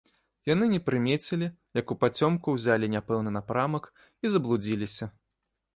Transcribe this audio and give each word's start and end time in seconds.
Яны 0.51 0.69
не 0.71 0.79
прымецілі, 0.87 1.49
як 1.81 1.93
упацёмку 1.97 2.47
ўзялі 2.57 2.91
няпэўны 2.95 3.37
напрамак 3.39 3.83
і 4.25 4.35
заблудзіліся. 4.37 5.05